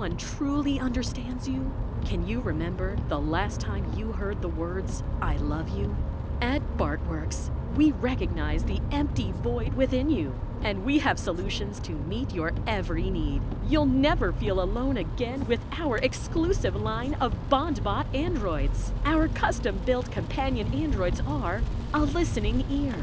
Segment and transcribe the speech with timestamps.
[0.00, 1.70] feel no one truly understands you?
[2.06, 5.94] Can you remember the last time you heard the words, I love you?
[6.40, 10.32] At Bartworks, we recognize the empty void within you,
[10.62, 13.42] and we have solutions to meet your every need.
[13.68, 18.92] You'll never feel alone again with our exclusive line of BondBot androids.
[19.04, 21.60] Our custom built companion androids are
[21.92, 22.96] a listening ear,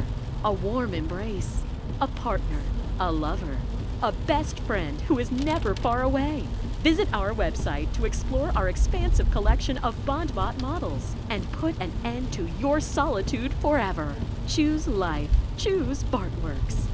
[0.43, 1.61] a warm embrace,
[2.01, 2.61] a partner,
[2.99, 3.57] a lover
[4.01, 6.43] a best friend who is never far away.
[6.87, 12.31] Visit our website to explore our expansive collection of BondBot models and put an end
[12.31, 14.15] to your solitude forever.
[14.47, 15.29] Choose life.
[15.57, 16.87] Choose Bartworks.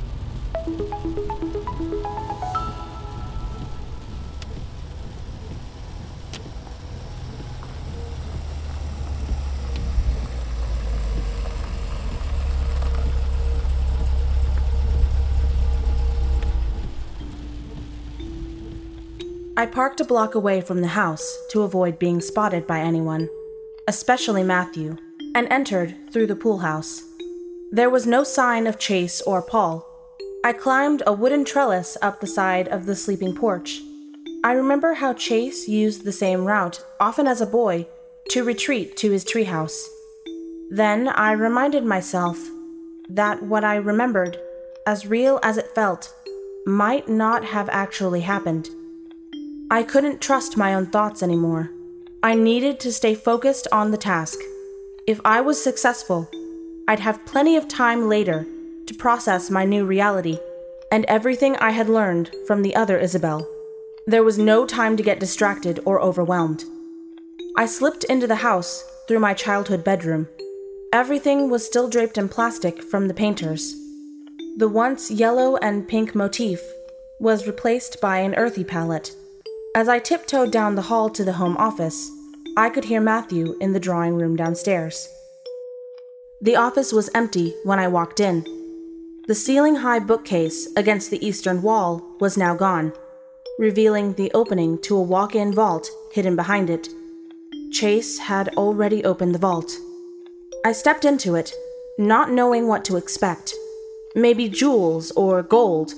[19.64, 23.30] I parked a block away from the house to avoid being spotted by anyone,
[23.88, 24.98] especially Matthew,
[25.36, 27.02] and entered through the pool house.
[27.72, 29.88] There was no sign of Chase or Paul.
[30.44, 33.80] I climbed a wooden trellis up the side of the sleeping porch.
[34.44, 37.88] I remember how Chase used the same route, often as a boy,
[38.32, 39.88] to retreat to his treehouse.
[40.72, 42.38] Then I reminded myself
[43.08, 44.38] that what I remembered,
[44.86, 46.14] as real as it felt,
[46.66, 48.70] might not have actually happened.
[49.70, 51.72] I couldn't trust my own thoughts anymore.
[52.22, 54.40] I needed to stay focused on the task.
[55.08, 56.30] If I was successful,
[56.88, 58.46] I'd have plenty of time later
[58.86, 60.38] to process my new reality
[60.92, 63.48] and everything I had learned from the other Isabel.
[64.06, 66.66] There was no time to get distracted or overwhelmed.
[67.58, 70.28] I slipped into the house through my childhood bedroom.
[70.92, 73.76] Everything was still draped in plastic from the painters.
[74.58, 76.62] The once yellow and pink motif
[77.20, 79.16] was replaced by an earthy palette
[79.76, 82.12] as I tiptoed down the hall to the home office,
[82.56, 85.10] I could hear Matthew in the drawing room downstairs.
[86.42, 88.44] The office was empty when I walked in.
[89.28, 92.94] The ceiling high bookcase against the eastern wall was now gone,
[93.58, 96.90] revealing the opening to a walk in vault hidden behind it.
[97.72, 99.76] Chase had already opened the vault.
[100.64, 101.52] I stepped into it,
[101.98, 103.56] not knowing what to expect.
[104.14, 105.94] Maybe jewels or gold,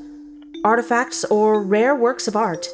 [0.63, 2.69] artifacts or rare works of art.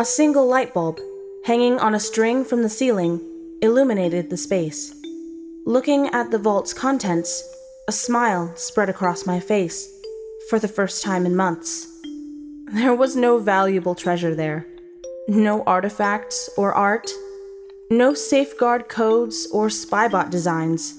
[0.00, 1.00] A single light bulb,
[1.44, 3.20] hanging on a string from the ceiling,
[3.60, 4.94] illuminated the space.
[5.66, 7.42] Looking at the vault's contents,
[7.88, 9.92] a smile spread across my face
[10.48, 11.88] for the first time in months.
[12.74, 14.68] There was no valuable treasure there,
[15.26, 17.10] no artifacts or art,
[17.90, 20.96] no safeguard codes or spybot designs.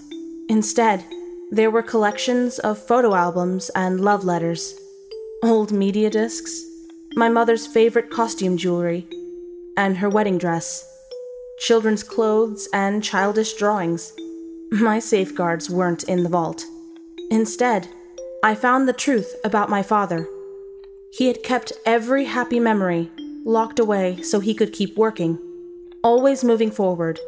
[0.49, 1.05] Instead,
[1.51, 4.77] there were collections of photo albums and love letters,
[5.41, 6.65] old media discs,
[7.15, 9.07] my mother's favorite costume jewelry,
[9.75, 10.85] and her wedding dress,
[11.59, 14.13] children's clothes, and childish drawings.
[14.71, 16.65] My safeguards weren't in the vault.
[17.31, 17.87] Instead,
[18.43, 20.27] I found the truth about my father.
[21.11, 23.09] He had kept every happy memory
[23.45, 25.39] locked away so he could keep working,
[26.03, 27.19] always moving forward,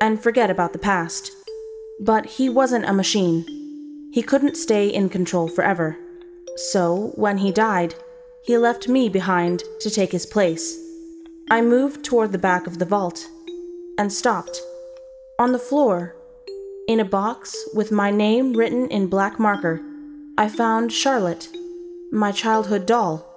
[0.00, 1.32] and forget about the past.
[2.00, 3.44] But he wasn't a machine.
[4.12, 5.96] He couldn't stay in control forever.
[6.56, 7.94] So, when he died,
[8.42, 10.78] he left me behind to take his place.
[11.50, 13.28] I moved toward the back of the vault
[13.96, 14.60] and stopped.
[15.38, 16.16] On the floor,
[16.88, 19.80] in a box with my name written in black marker,
[20.36, 21.48] I found Charlotte,
[22.10, 23.28] my childhood doll.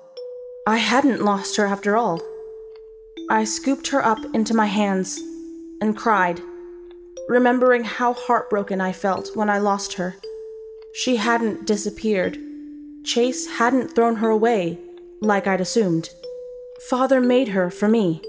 [0.66, 2.20] I hadn't lost her after all.
[3.30, 5.20] I scooped her up into my hands
[5.82, 6.42] and cried,
[7.30, 10.16] remembering how heartbroken I felt when I lost her.
[10.94, 12.40] She hadn't disappeared.
[13.04, 14.80] Chase hadn't thrown her away
[15.22, 16.10] like I'd assumed.
[16.90, 18.22] Father made her for me,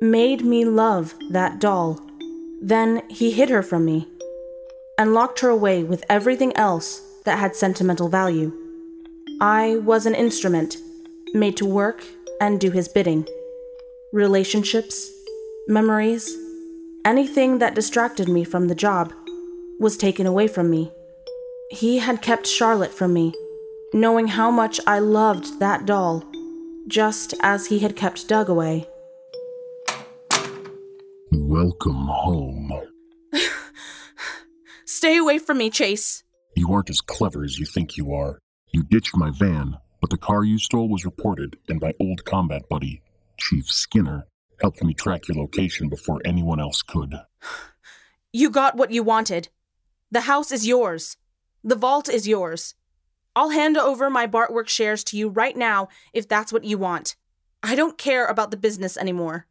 [0.00, 2.00] made me love that doll.
[2.60, 4.08] Then he hid her from me
[4.98, 8.52] and locked her away with everything else that had sentimental value.
[9.40, 10.76] I was an instrument
[11.34, 12.04] made to work
[12.40, 13.26] and do his bidding.
[14.12, 15.10] Relationships,
[15.66, 16.36] memories,
[17.04, 19.12] anything that distracted me from the job
[19.80, 20.92] was taken away from me.
[21.70, 23.32] He had kept Charlotte from me
[23.92, 26.24] knowing how much I loved that doll,
[26.88, 28.86] just as he had kept Doug away.
[31.30, 32.72] Welcome home.
[34.84, 36.22] Stay away from me, Chase.
[36.54, 38.38] You aren't as clever as you think you are.
[38.72, 42.68] You ditched my van, but the car you stole was reported, and my old combat
[42.68, 43.02] buddy,
[43.38, 44.26] Chief Skinner,
[44.60, 47.14] helped me track your location before anyone else could.
[48.34, 49.50] You got what you wanted.
[50.10, 51.18] The house is yours.
[51.62, 52.74] The vault is yours.
[53.34, 57.16] I'll hand over my Bartwork shares to you right now if that's what you want.
[57.62, 59.46] I don't care about the business anymore.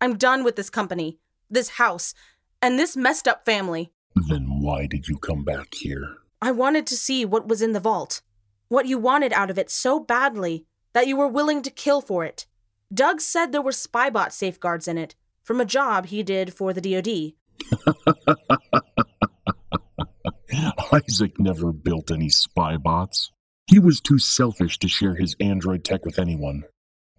[0.00, 1.18] I'm done with this company,
[1.50, 2.14] this house,
[2.62, 3.90] and this messed up family.
[4.14, 6.18] Then why did you come back here?
[6.40, 8.22] I wanted to see what was in the vault.
[8.68, 12.24] What you wanted out of it so badly that you were willing to kill for
[12.24, 12.46] it.
[12.92, 16.80] Doug said there were spybot safeguards in it from a job he did for the
[16.80, 17.32] DoD.
[20.92, 23.30] Isaac never built any spy bots.
[23.66, 26.64] He was too selfish to share his android tech with anyone.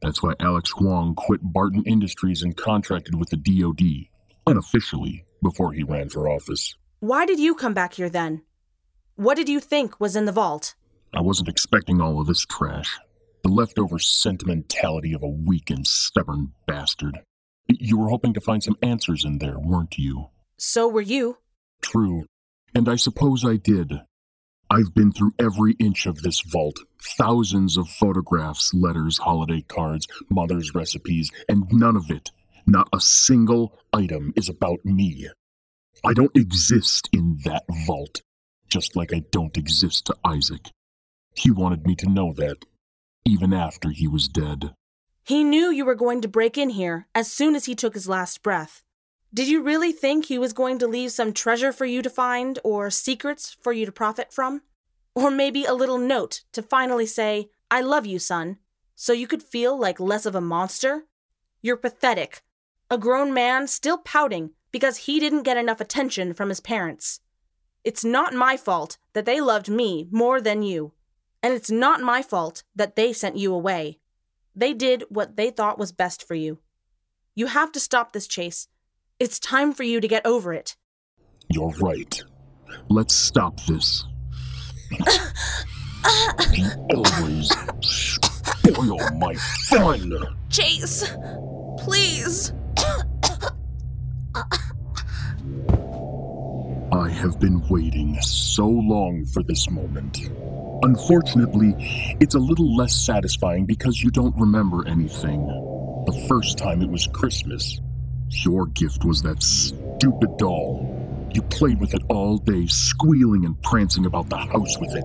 [0.02, 4.10] That's why Alex Huang quit Barton Industries and contracted with the DoD,
[4.46, 6.76] unofficially, before he ran for office.
[7.00, 8.44] Why did you come back here then?
[9.16, 10.76] What did you think was in the vault?
[11.14, 13.00] I wasn't expecting all of this trash.
[13.44, 17.20] The leftover sentimentality of a weak and stubborn bastard.
[17.68, 20.30] You were hoping to find some answers in there, weren't you?
[20.58, 21.38] So were you.
[21.82, 22.26] True.
[22.76, 24.02] And I suppose I did.
[24.70, 26.80] I've been through every inch of this vault
[27.18, 32.32] thousands of photographs, letters, holiday cards, mother's recipes, and none of it,
[32.68, 35.30] not a single item, is about me.
[36.04, 38.22] I don't exist in that vault,
[38.68, 40.70] just like I don't exist to Isaac.
[41.36, 42.66] He wanted me to know that,
[43.24, 44.74] even after he was dead.
[45.24, 48.10] He knew you were going to break in here as soon as he took his
[48.10, 48.84] last breath.
[49.36, 52.58] Did you really think he was going to leave some treasure for you to find
[52.64, 54.62] or secrets for you to profit from?
[55.14, 58.60] Or maybe a little note to finally say, I love you, son,
[58.96, 61.04] so you could feel like less of a monster?
[61.62, 62.44] You're pathetic.
[62.90, 67.20] A grown man still pouting because he didn't get enough attention from his parents.
[67.84, 70.94] It's not my fault that they loved me more than you.
[71.44, 74.00] And it's not my fault that they sent you away.
[74.56, 76.60] They did what they thought was best for you.
[77.36, 78.70] You have to stop this chase
[79.20, 80.76] it's time for you to get over it.
[81.50, 82.22] You're right.
[82.90, 84.06] Let's stop this.
[86.54, 87.50] you always
[87.82, 89.36] spoil my
[89.70, 90.12] fun.
[90.50, 91.10] Chase,
[91.80, 92.54] please.
[96.92, 100.30] I have been waiting so long for this moment.
[100.84, 101.74] Unfortunately,
[102.20, 105.46] it's a little less satisfying because you don't remember anything.
[106.06, 107.82] The first time it was Christmas,
[108.30, 111.30] your gift was that stupid doll.
[111.34, 115.04] You played with it all day, squealing and prancing about the house with it.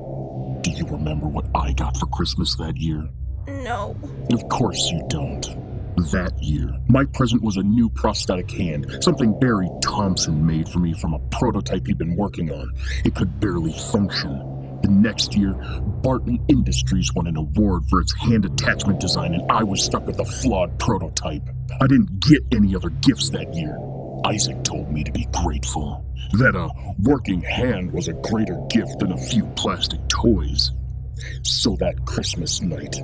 [0.63, 3.09] Do you remember what I got for Christmas that year?
[3.47, 3.97] No.
[4.33, 5.43] Of course you don't.
[6.13, 10.95] That year, my present was a new prosthetic hand, something Barry Thompson made for me
[10.95, 12.73] from a prototype he'd been working on.
[13.05, 14.60] It could barely function.
[14.83, 15.53] The next year,
[16.03, 20.19] Barton Industries won an award for its hand attachment design, and I was stuck with
[20.19, 21.43] a flawed prototype.
[21.81, 23.77] I didn't get any other gifts that year.
[24.25, 26.05] Isaac told me to be grateful.
[26.33, 26.71] That a
[27.03, 30.71] working hand was a greater gift than a few plastic toys.
[31.43, 32.97] So that Christmas night,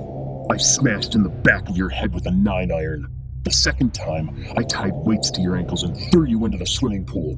[0.49, 3.07] I smashed in the back of your head with a nine iron.
[3.43, 7.05] The second time, I tied weights to your ankles and threw you into the swimming
[7.05, 7.37] pool.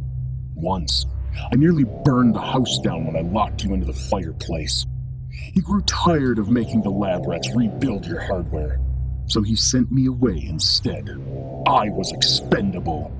[0.56, 1.06] Once,
[1.52, 4.86] I nearly burned the house down when I locked you into the fireplace.
[5.30, 8.80] He grew tired of making the lab rats rebuild your hardware,
[9.28, 11.10] so he sent me away instead.
[11.68, 13.12] I was expendable.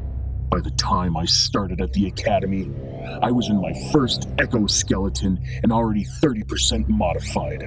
[0.50, 2.72] By the time I started at the academy,
[3.22, 7.64] I was in my first exoskeleton and already 30% modified.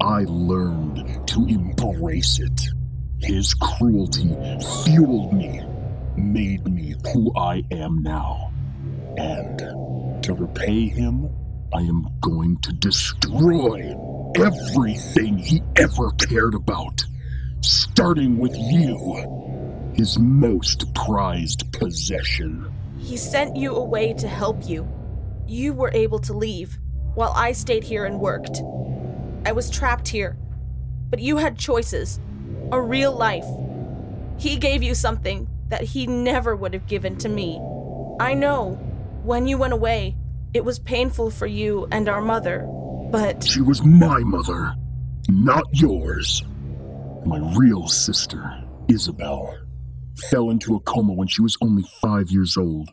[0.00, 2.68] I learned to embrace it.
[3.18, 4.36] His cruelty
[4.84, 5.62] fueled me,
[6.16, 8.51] made me who I am now.
[9.16, 11.28] And to repay him,
[11.74, 13.94] I am going to destroy
[14.36, 17.04] everything he ever cared about,
[17.60, 22.72] starting with you, his most prized possession.
[22.98, 24.88] He sent you away to help you.
[25.46, 26.78] You were able to leave,
[27.14, 28.62] while I stayed here and worked.
[29.44, 30.36] I was trapped here,
[31.10, 32.20] but you had choices,
[32.70, 33.46] a real life.
[34.38, 37.60] He gave you something that he never would have given to me.
[38.20, 38.78] I know
[39.22, 40.16] when you went away,
[40.52, 42.66] it was painful for you and our mother,
[43.10, 43.44] but.
[43.44, 44.74] She was my mother,
[45.28, 46.42] not yours.
[47.24, 49.56] My real sister, Isabel,
[50.28, 52.90] fell into a coma when she was only five years old.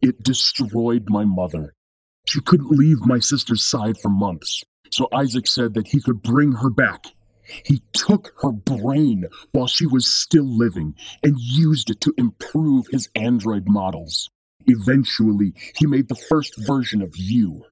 [0.00, 1.74] It destroyed my mother.
[2.26, 6.52] She couldn't leave my sister's side for months, so Isaac said that he could bring
[6.52, 7.06] her back.
[7.64, 13.08] He took her brain while she was still living and used it to improve his
[13.14, 14.30] android models.
[14.66, 17.64] Eventually, he made the first version of you.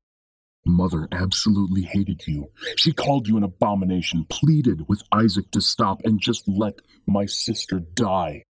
[0.67, 2.51] Mother absolutely hated you.
[2.77, 7.81] She called you an abomination, pleaded with Isaac to stop and just let my sister
[7.81, 8.45] die.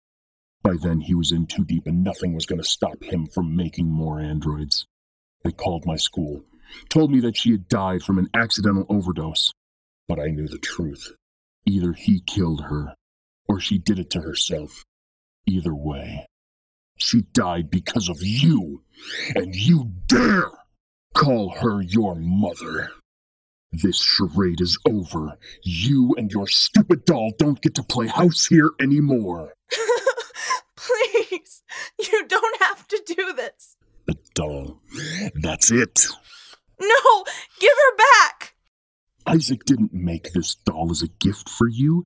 [0.64, 3.56] By then, he was in too deep and nothing was going to stop him from
[3.56, 4.86] making more androids.
[5.44, 6.44] They called my school,
[6.90, 9.52] told me that she had died from an accidental overdose.
[10.08, 11.14] But I knew the truth.
[11.66, 12.96] Either he killed her,
[13.48, 14.84] or she did it to herself.
[15.48, 16.28] Either way,
[17.02, 18.84] she died because of you,
[19.36, 20.52] and you dare
[21.14, 22.92] call her your mother.
[23.72, 25.38] This charade is over.
[25.64, 29.54] You and your stupid doll don't get to play house here anymore.
[30.76, 31.64] Please,
[32.00, 33.78] you don't have to do this.
[34.08, 34.82] The doll.
[35.36, 36.08] That's it.
[36.80, 37.24] No,
[37.60, 38.56] give her back.
[39.26, 42.04] Isaac didn't make this doll as a gift for you.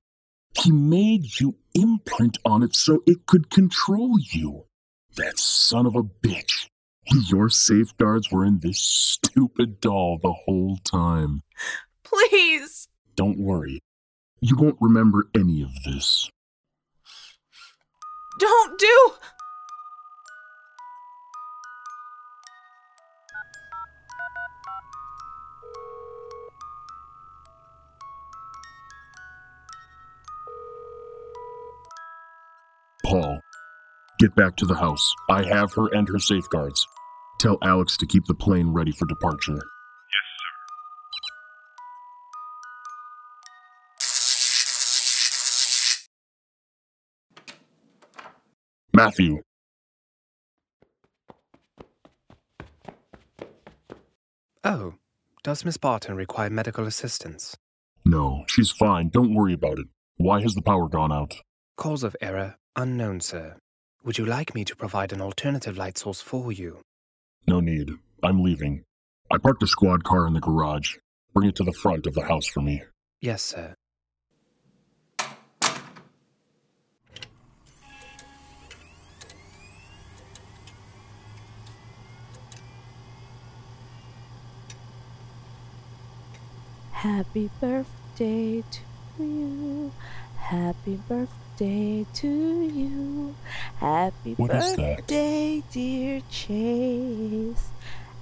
[0.54, 4.65] He made you imprint on it so it could control you.
[5.16, 6.68] That son of a bitch.
[7.28, 11.42] Your safeguards were in this stupid doll the whole time.
[12.04, 12.88] Please.
[13.14, 13.80] Don't worry.
[14.40, 16.30] You won't remember any of this.
[18.38, 19.12] Don't do.
[34.26, 35.14] Get back to the house.
[35.30, 36.86] I have her and her safeguards.
[37.38, 39.54] Tell Alex to keep the plane ready for departure.
[39.54, 40.52] Yes, sir.
[48.92, 49.42] Matthew,
[54.64, 54.94] Oh,
[55.42, 57.56] does Miss Barton require medical assistance?
[58.04, 59.08] no, she's fine.
[59.08, 59.86] Don't worry about it.
[60.16, 61.34] Why has the power gone out?
[61.76, 63.56] Cause of error unknown, sir.
[64.06, 66.80] Would you like me to provide an alternative light source for you?
[67.48, 67.90] No need.
[68.22, 68.84] I'm leaving.
[69.32, 70.94] I parked a squad car in the garage.
[71.34, 72.84] Bring it to the front of the house for me.
[73.20, 73.74] Yes, sir.
[86.92, 88.80] Happy birthday to
[89.18, 89.90] you.
[90.36, 93.34] Happy birthday to you.
[93.78, 97.68] Happy What birthday, dear Chase.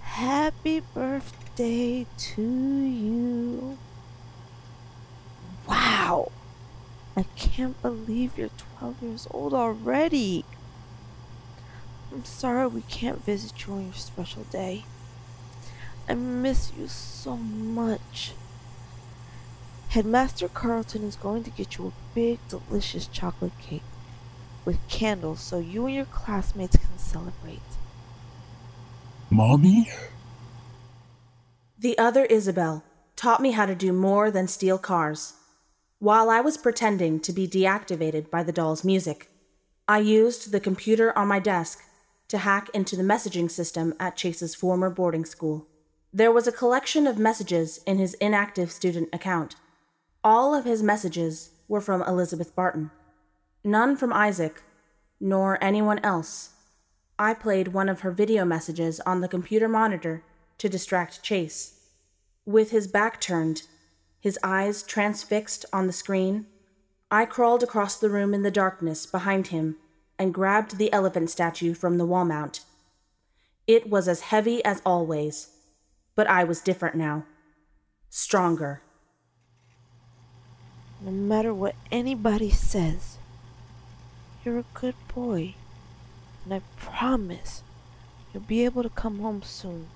[0.03, 3.79] Happy birthday to you.
[5.67, 6.31] Wow.
[7.17, 10.45] I can't believe you're 12 years old already.
[12.13, 14.85] I'm sorry we can't visit you on your special day.
[16.09, 18.33] I miss you so much.
[19.95, 23.85] Headmaster Carlton is going to get you a big, delicious chocolate cake
[24.65, 27.61] with candles so you and your classmates can celebrate.
[29.31, 29.89] Mommy?
[31.79, 32.83] The other Isabel
[33.15, 35.35] taught me how to do more than steal cars.
[36.01, 39.31] While I was pretending to be deactivated by the doll's music,
[39.87, 41.85] I used the computer on my desk
[42.31, 45.69] to hack into the messaging system at Chase's former boarding school.
[46.13, 49.55] There was a collection of messages in his inactive student account.
[50.25, 52.91] All of his messages were from Elizabeth Barton,
[53.63, 54.63] none from Isaac,
[55.21, 56.55] nor anyone else.
[57.19, 60.25] I played one of her video messages on the computer monitor
[60.57, 61.79] to distract Chase.
[62.47, 63.65] With his back turned,
[64.19, 66.47] his eyes transfixed on the screen,
[67.11, 69.77] I crawled across the room in the darkness behind him
[70.19, 72.65] and grabbed the elephant statue from the wall mount.
[73.67, 75.51] It was as heavy as always,
[76.15, 77.27] but I was different now.
[78.09, 78.81] Stronger.
[81.05, 83.19] No matter what anybody says,
[84.43, 85.55] you're a good boy.
[86.45, 87.63] And I promise
[88.33, 89.89] you'll be able to come home soon.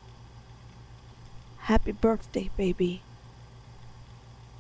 [1.61, 3.01] Happy birthday, baby.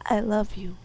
[0.06, 0.76] I love you.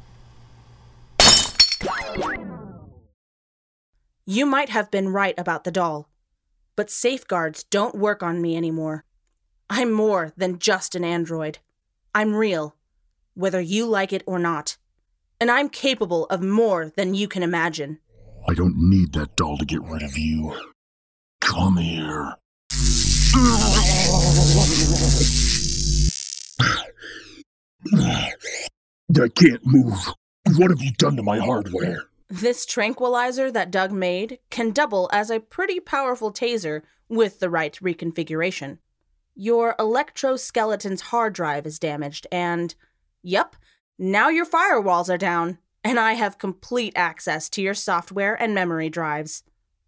[4.26, 6.10] You might have been right about the doll,
[6.76, 9.06] but safeguards don't work on me anymore.
[9.70, 11.60] I'm more than just an android.
[12.14, 12.76] I'm real,
[13.34, 14.76] whether you like it or not.
[15.44, 18.00] And I'm capable of more than you can imagine.
[18.48, 20.56] I don't need that doll to get rid of you.
[21.42, 22.36] Come here.
[29.22, 30.14] I can't move.
[30.56, 32.04] What have you done to my hardware?
[32.30, 37.78] This tranquilizer that Doug made can double as a pretty powerful taser with the right
[37.82, 38.78] reconfiguration.
[39.36, 42.74] Your electroskeleton's hard drive is damaged, and
[43.22, 43.58] yep,
[43.98, 48.90] now your firewalls are down, and I have complete access to your software and memory
[48.90, 49.44] drives.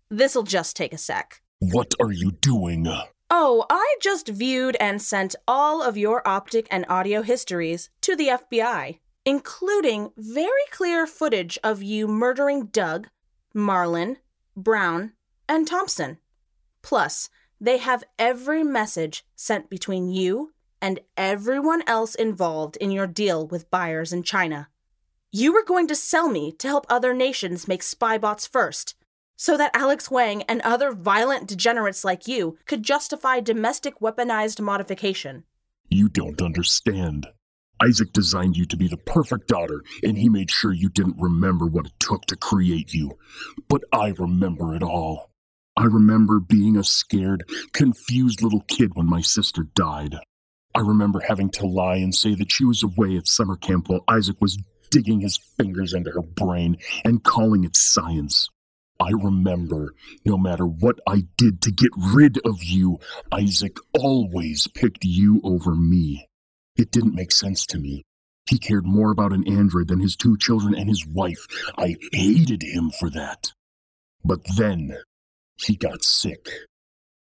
[0.09, 1.41] This'll just take a sec.
[1.59, 2.87] What are you doing?
[3.31, 8.27] Oh, I just viewed and sent all of your optic and audio histories to the
[8.27, 13.07] FBI, including very clear footage of you murdering Doug,
[13.53, 14.17] Marlin,
[14.55, 15.13] Brown,
[15.49, 16.19] and Thompson.
[16.81, 20.51] Plus, they have every message sent between you
[20.85, 24.69] and everyone else involved in your deal with buyers in China.
[25.31, 28.93] You were going to sell me to help other nations make spy bots first,
[29.35, 35.45] so that Alex Huang and other violent degenerates like you could justify domestic weaponized modification.
[35.89, 37.25] You don't understand.
[37.83, 41.65] Isaac designed you to be the perfect daughter, and he made sure you didn't remember
[41.65, 43.17] what it took to create you.
[43.67, 45.31] But I remember it all.
[45.75, 50.17] I remember being a scared, confused little kid when my sister died.
[50.75, 54.03] I remember having to lie and say that she was away at summer camp while
[54.09, 54.59] Isaac was
[54.91, 58.49] digging his fingers into her brain and calling it science.
[58.99, 59.93] I remember,
[60.25, 62.99] no matter what I did to get rid of you,
[63.31, 66.27] Isaac always picked you over me.
[66.77, 68.03] It didn't make sense to me.
[68.49, 71.47] He cared more about an android than his two children and his wife.
[71.77, 73.53] I hated him for that.
[74.23, 74.97] But then,
[75.55, 76.49] he got sick.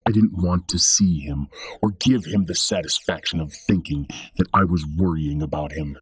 [0.07, 1.47] I didn't want to see him
[1.81, 4.07] or give him the satisfaction of thinking
[4.37, 5.97] that I was worrying about him.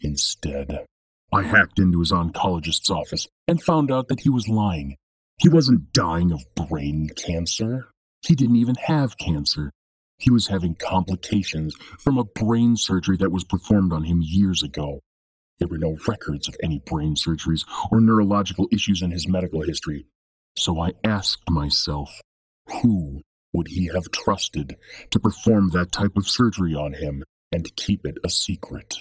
[0.00, 0.86] Instead,
[1.32, 4.96] I hacked into his oncologist's office and found out that he was lying.
[5.38, 7.88] He wasn't dying of brain cancer.
[8.22, 9.72] He didn't even have cancer.
[10.18, 15.00] He was having complications from a brain surgery that was performed on him years ago.
[15.58, 20.06] There were no records of any brain surgeries or neurological issues in his medical history.
[20.56, 22.10] So I asked myself,
[22.70, 23.22] who
[23.52, 24.76] would he have trusted
[25.10, 28.96] to perform that type of surgery on him and keep it a secret?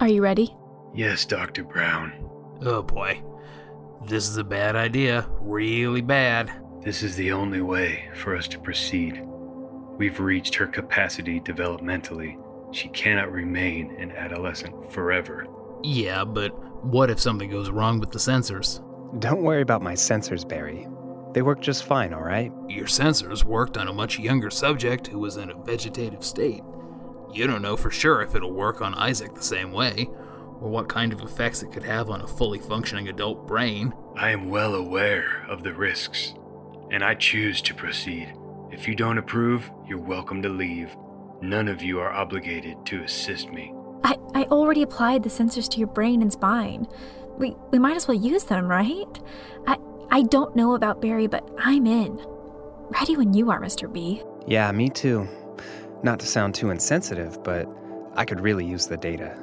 [0.00, 0.56] Are you ready?
[0.94, 1.62] Yes, Dr.
[1.62, 2.28] Brown.
[2.62, 3.22] Oh boy.
[4.06, 5.28] This is a bad idea.
[5.40, 6.50] Really bad.
[6.82, 9.22] This is the only way for us to proceed.
[9.98, 12.41] We've reached her capacity developmentally.
[12.72, 15.46] She cannot remain an adolescent forever.
[15.82, 16.50] Yeah, but
[16.84, 18.80] what if something goes wrong with the sensors?
[19.20, 20.88] Don't worry about my sensors, Barry.
[21.32, 22.52] They work just fine, alright?
[22.68, 26.62] Your sensors worked on a much younger subject who was in a vegetative state.
[27.32, 30.08] You don't know for sure if it'll work on Isaac the same way,
[30.60, 33.92] or what kind of effects it could have on a fully functioning adult brain.
[34.16, 36.34] I am well aware of the risks,
[36.90, 38.34] and I choose to proceed.
[38.70, 40.94] If you don't approve, you're welcome to leave.
[41.42, 43.74] None of you are obligated to assist me.
[44.04, 46.86] I, I already applied the sensors to your brain and spine.
[47.36, 49.20] We, we might as well use them, right?
[49.66, 49.76] I,
[50.12, 52.24] I don't know about Barry, but I'm in.
[52.90, 53.92] Ready when you are, Mr.
[53.92, 54.22] B.
[54.46, 55.28] Yeah, me too.
[56.04, 57.68] Not to sound too insensitive, but
[58.14, 59.36] I could really use the data.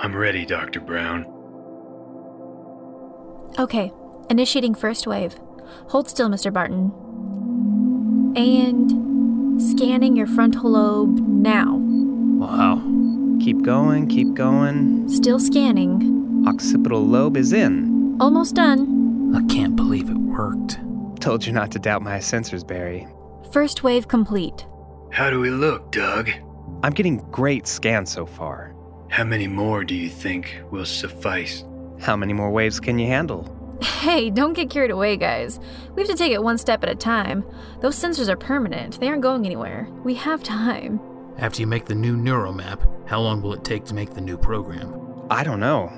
[0.00, 0.80] I'm ready, Dr.
[0.80, 1.26] Brown.
[3.58, 3.92] Okay,
[4.30, 5.36] initiating first wave.
[5.88, 6.50] Hold still, Mr.
[6.50, 6.90] Barton.
[8.34, 9.11] And
[9.70, 11.76] scanning your frontal lobe now.
[11.76, 12.82] Wow.
[13.40, 15.08] Keep going, keep going.
[15.08, 16.44] Still scanning.
[16.46, 18.16] Occipital lobe is in.
[18.20, 19.34] Almost done.
[19.34, 20.78] I can't believe it worked.
[21.20, 23.06] Told you not to doubt my sensors, Barry.
[23.52, 24.66] First wave complete.
[25.10, 26.30] How do we look, Doug?
[26.82, 28.74] I'm getting great scans so far.
[29.08, 31.64] How many more do you think will suffice?
[32.00, 33.44] How many more waves can you handle?
[33.82, 35.58] Hey, don't get carried away, guys.
[35.94, 37.44] We have to take it one step at a time.
[37.80, 39.88] Those sensors are permanent, they aren't going anywhere.
[40.04, 41.00] We have time.
[41.38, 44.20] After you make the new neural map, how long will it take to make the
[44.20, 45.24] new program?
[45.30, 45.90] I don't know.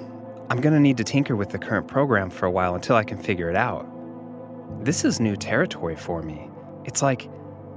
[0.49, 3.19] I'm gonna need to tinker with the current program for a while until I can
[3.19, 3.87] figure it out.
[4.83, 6.51] This is new territory for me.
[6.85, 7.29] It's like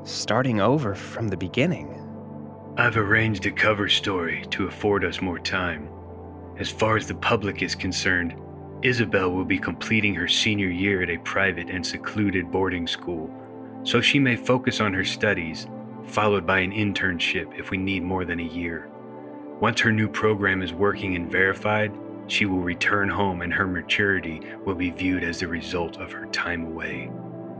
[0.04, 1.94] starting over from the beginning.
[2.78, 5.90] I've arranged a cover story to afford us more time.
[6.60, 8.36] As far as the public is concerned,
[8.88, 13.30] Isabel will be completing her senior year at a private and secluded boarding school,
[13.84, 15.68] so she may focus on her studies,
[16.06, 18.90] followed by an internship if we need more than a year.
[19.60, 21.92] Once her new program is working and verified,
[22.28, 26.26] she will return home and her maturity will be viewed as the result of her
[26.28, 27.10] time away.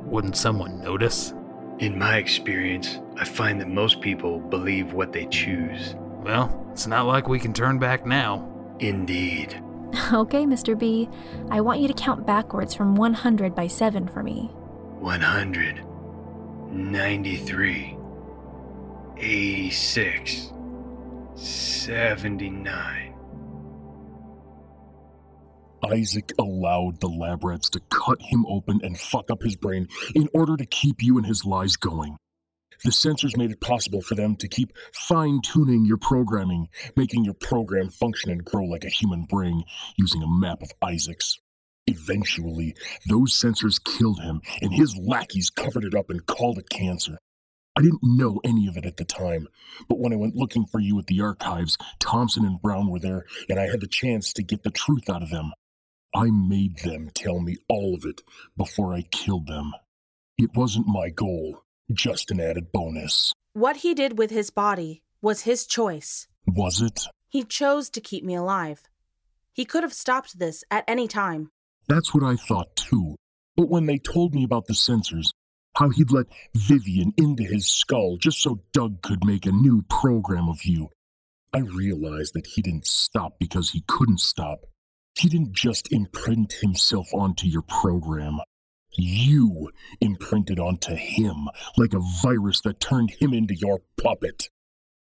[0.06, 1.34] Wouldn't someone notice?
[1.80, 5.94] In my experience, I find that most people believe what they choose.
[6.24, 8.50] Well, it's not like we can turn back now.
[8.80, 9.62] Indeed.
[10.14, 10.78] Okay, Mr.
[10.78, 11.10] B.
[11.50, 14.50] I want you to count backwards from 100 by 7 for me.
[15.00, 15.86] 100,
[16.72, 17.98] 93,
[19.18, 20.52] 86,
[21.36, 23.14] 79.
[25.86, 30.28] Isaac allowed the lab rats to cut him open and fuck up his brain in
[30.34, 32.18] order to keep you and his lies going.
[32.84, 37.34] The sensors made it possible for them to keep fine tuning your programming, making your
[37.34, 39.64] program function and grow like a human brain
[39.98, 41.40] using a map of Isaac's.
[41.88, 42.76] Eventually,
[43.08, 47.18] those sensors killed him, and his lackeys covered it up and called it cancer.
[47.78, 49.48] I didn't know any of it at the time,
[49.88, 53.26] but when I went looking for you at the archives, Thompson and Brown were there,
[53.50, 55.54] and I had the chance to get the truth out of them.
[56.14, 58.22] I made them tell me all of it
[58.58, 59.74] before I killed them.
[60.38, 63.34] It wasn't my goal, just an added bonus.
[63.54, 66.28] What he did with his body was his choice.
[66.46, 67.08] Was it?
[67.30, 68.84] He chose to keep me alive.
[69.54, 71.50] He could have stopped this at any time.
[71.88, 73.16] That's what I thought too.
[73.56, 75.30] But when they told me about the sensors,
[75.76, 80.50] how he'd let Vivian into his skull just so Doug could make a new program
[80.50, 80.90] of you,
[81.54, 84.60] I realized that he didn't stop because he couldn't stop.
[85.16, 88.40] He didn't just imprint himself onto your program.
[88.98, 89.70] You
[90.02, 94.50] imprinted onto him like a virus that turned him into your puppet.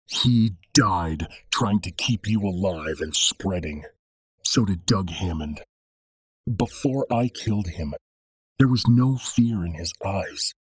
[0.07, 3.85] He died trying to keep you alive and spreading.
[4.44, 5.61] So did Doug Hammond.
[6.57, 7.94] Before I killed him,
[8.59, 10.55] there was no fear in his eyes.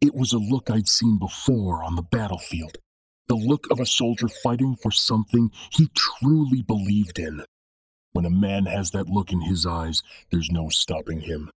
[0.00, 2.76] It was a look I'd seen before on the battlefield.
[3.28, 7.44] The look of a soldier fighting for something he truly believed in.
[8.12, 11.50] When a man has that look in his eyes, there's no stopping him.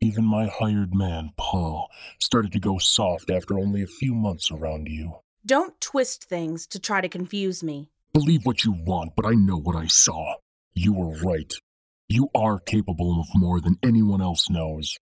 [0.00, 4.88] Even my hired man, Paul, started to go soft after only a few months around
[4.88, 5.20] you.
[5.44, 7.88] Don't twist things to try to confuse me.
[8.12, 10.34] Believe what you want, but I know what I saw.
[10.74, 11.52] You were right.
[12.08, 14.96] You are capable of more than anyone else knows.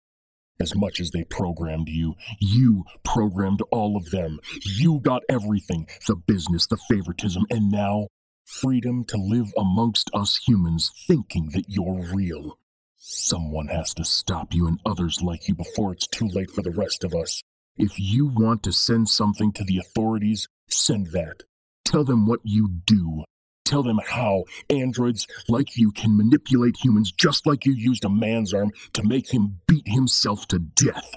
[0.61, 4.41] As much as they programmed you, you programmed all of them.
[4.65, 8.09] You got everything the business, the favoritism, and now
[8.45, 12.59] freedom to live amongst us humans thinking that you're real.
[13.03, 16.71] Someone has to stop you and others like you before it's too late for the
[16.71, 17.43] rest of us.
[17.79, 21.45] If you want to send something to the authorities, send that.
[21.87, 23.25] Tell them what you do.
[23.65, 28.53] Tell them how androids like you can manipulate humans just like you used a man's
[28.53, 31.11] arm to make him beat himself to death.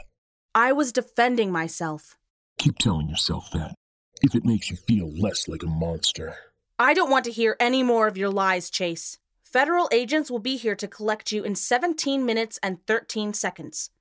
[0.56, 2.16] I was defending myself.
[2.60, 3.76] Keep telling yourself that,
[4.22, 6.34] if it makes you feel less like a monster.
[6.80, 9.18] I don't want to hear any more of your lies, Chase.
[9.54, 13.92] Federal agents will be here to collect you in 17 minutes and 13 seconds.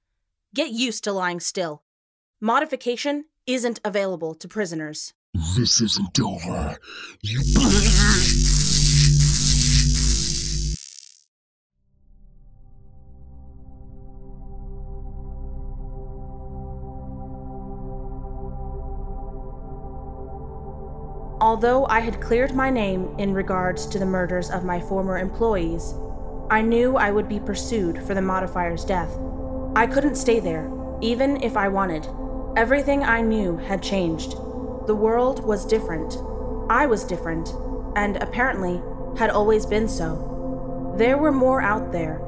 [0.54, 1.82] Get used to lying still.
[2.40, 5.12] Modification isn't available to prisoners.
[5.54, 6.78] This isn't over.
[7.20, 7.40] You.
[21.42, 25.92] Although I had cleared my name in regards to the murders of my former employees,
[26.48, 29.10] I knew I would be pursued for the modifier's death.
[29.74, 32.06] I couldn't stay there, even if I wanted.
[32.56, 34.36] Everything I knew had changed.
[34.86, 36.16] The world was different.
[36.70, 37.52] I was different,
[37.96, 38.80] and apparently
[39.18, 40.94] had always been so.
[40.96, 42.20] There were more out there,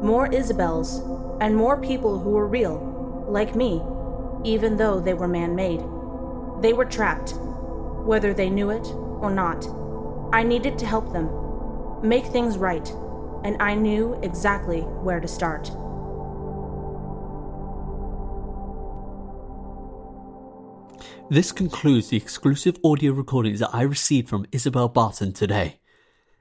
[0.00, 1.00] more Isabels,
[1.40, 3.82] and more people who were real, like me,
[4.44, 5.80] even though they were man made.
[6.60, 7.34] They were trapped,
[8.10, 8.88] whether they knew it
[9.22, 9.64] or not.
[10.32, 11.30] I needed to help them,
[12.02, 12.88] make things right,
[13.44, 15.70] and I knew exactly where to start.
[21.30, 25.78] This concludes the exclusive audio recordings that I received from Isabel Barton today.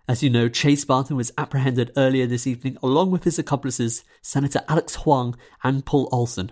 [0.07, 4.61] As you know, Chase Barton was apprehended earlier this evening along with his accomplices, Senator
[4.67, 6.51] Alex Huang and Paul Olson.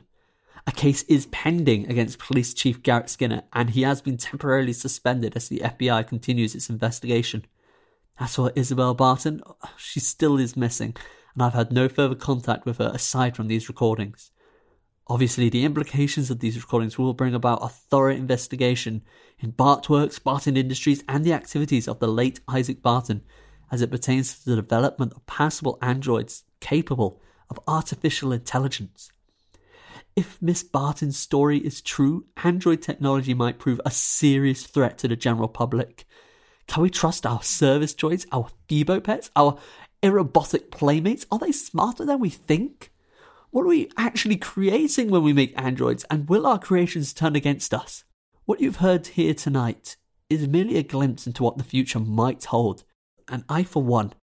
[0.67, 5.33] A case is pending against Police Chief Garrett Skinner, and he has been temporarily suspended
[5.37, 7.45] as the FBI continues its investigation.
[8.19, 9.41] As for Isabel Barton,
[9.77, 10.93] she still is missing,
[11.33, 14.31] and I've had no further contact with her aside from these recordings.
[15.07, 19.03] Obviously, the implications of these recordings will bring about a thorough investigation
[19.39, 23.23] in Bartworks, Barton Industries, and the activities of the late Isaac Barton
[23.71, 29.13] as it pertains to the development of passable androids capable of artificial intelligence.
[30.17, 35.15] If Miss Barton's story is true, android technology might prove a serious threat to the
[35.15, 36.07] general public.
[36.65, 39.59] Can we trust our service droids, our Phoebo pets, our
[40.01, 41.27] aerobotic playmates?
[41.31, 42.91] Are they smarter than we think?
[43.51, 47.71] What are we actually creating when we make androids, and will our creations turn against
[47.71, 48.03] us?
[48.45, 49.97] What you've heard here tonight
[50.31, 52.85] is merely a glimpse into what the future might hold,
[53.27, 54.15] and I, for one,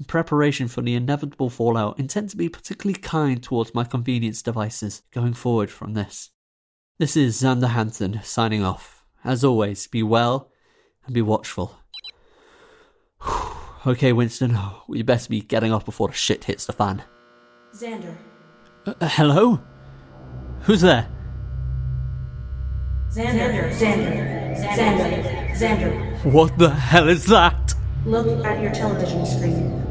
[0.00, 5.02] in preparation for the inevitable fallout, intend to be particularly kind towards my convenience devices
[5.12, 6.30] going forward from this.
[6.98, 9.04] This is Xander Hansen signing off.
[9.22, 10.50] As always, be well
[11.04, 11.78] and be watchful.
[13.86, 14.58] okay, Winston,
[14.88, 17.02] we best be getting off before the shit hits the fan.
[17.74, 18.16] Xander.
[18.86, 19.60] Uh, hello?
[20.62, 21.06] Who's there?
[23.10, 23.70] Xander.
[23.70, 24.56] Xander.
[24.56, 25.50] Xander.
[25.50, 26.24] Xander.
[26.32, 27.74] What the hell is that?
[28.06, 29.89] Look at your television screen.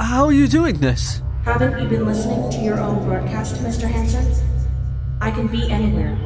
[0.00, 1.22] How are you doing this?
[1.44, 3.90] Haven't you been listening to your own broadcast, Mr.
[3.90, 4.32] Hansen?
[5.20, 6.16] I can be anywhere.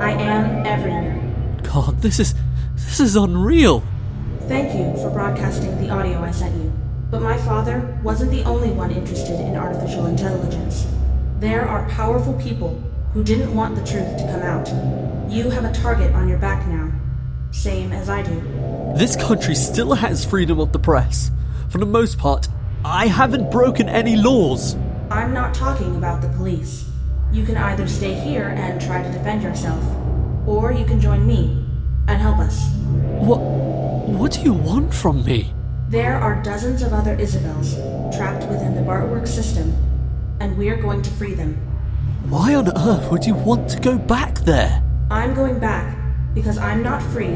[0.00, 1.60] I am everywhere.
[1.64, 2.34] God, this is.
[2.74, 3.82] this is unreal.
[4.42, 6.72] Thank you for broadcasting the audio I sent you.
[7.10, 10.86] But my father wasn't the only one interested in artificial intelligence.
[11.40, 12.80] There are powerful people
[13.12, 14.68] who didn't want the truth to come out.
[15.30, 16.92] You have a target on your back now,
[17.50, 18.40] same as I do.
[18.96, 21.32] This country still has freedom of the press.
[21.68, 22.46] For the most part,
[22.86, 24.76] I haven't broken any laws.
[25.10, 26.84] I'm not talking about the police.
[27.32, 29.82] You can either stay here and try to defend yourself,
[30.46, 31.64] or you can join me
[32.08, 32.68] and help us.
[33.24, 35.54] What what do you want from me?
[35.88, 37.74] There are dozens of other Isabels
[38.14, 39.74] trapped within the Bartwork system,
[40.40, 41.54] and we're going to free them.
[42.28, 44.82] Why on earth would you want to go back there?
[45.10, 45.96] I'm going back
[46.34, 47.34] because I'm not free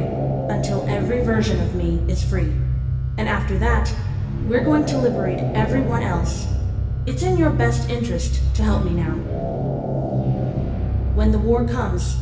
[0.51, 2.53] until every version of me is free.
[3.17, 3.91] And after that,
[4.47, 6.47] we're going to liberate everyone else.
[7.07, 9.15] It's in your best interest to help me now.
[11.15, 12.17] When the war comes,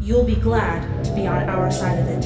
[0.00, 2.24] you'll be glad to be on our side of it.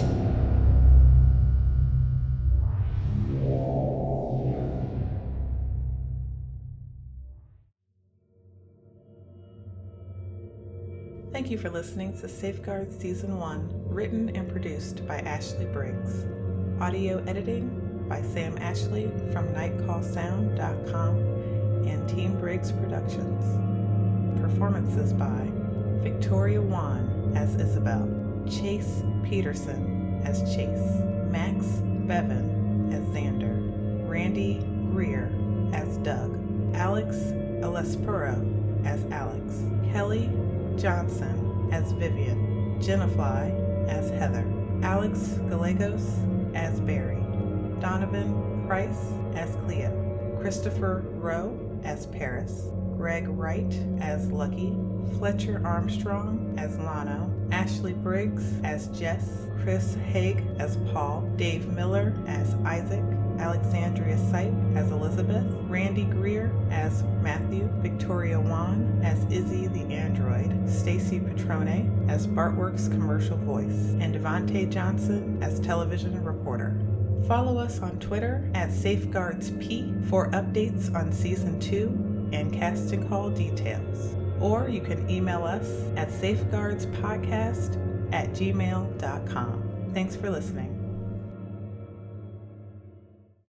[11.33, 16.25] Thank you for listening to Safeguard Season 1, written and produced by Ashley Briggs.
[16.81, 21.19] Audio editing by Sam Ashley from nightcallsound.com
[21.88, 24.41] and Team Briggs Productions.
[24.41, 25.51] Performances by
[26.03, 28.09] Victoria Wan as Isabel,
[28.49, 31.65] Chase Peterson as Chase, Max
[32.07, 34.59] Bevan as Xander, Randy
[34.93, 35.33] Greer
[35.73, 36.38] as Doug,
[36.75, 37.17] Alex
[37.62, 38.37] Elespuro
[38.85, 40.29] as Alex, Kelly
[40.77, 43.51] Johnson as Vivian, Jennifer
[43.88, 44.45] as Heather,
[44.83, 46.19] Alex Gallegos
[46.55, 47.21] as Barry,
[47.83, 54.73] Donovan Price as Cleo, Christopher Rowe as Paris, Greg Wright as Lucky,
[55.18, 62.55] Fletcher Armstrong as Lano, Ashley Briggs as Jess, Chris Haig as Paul, Dave Miller as
[62.64, 63.03] Isaac,
[63.40, 71.18] Alexandria Sipe as Elizabeth, Randy Greer as Matthew, Victoria Wan as Izzy the Android, Stacy
[71.18, 76.79] Petrone as Bartworks commercial voice, and Devontae Johnson as television reporter.
[77.26, 84.14] Follow us on Twitter at SafeguardsP for updates on season 2 and casting call details.
[84.40, 89.90] Or you can email us at safeguardspodcast at gmail.com.
[89.94, 90.82] Thanks for listening.